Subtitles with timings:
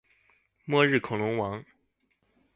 [0.65, 1.63] 末日恐龍王